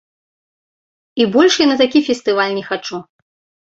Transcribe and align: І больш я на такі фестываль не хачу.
І 1.21 1.29
больш 1.37 1.53
я 1.67 1.71
на 1.71 1.79
такі 1.85 2.05
фестываль 2.11 2.53
не 2.61 2.69
хачу. 2.75 2.95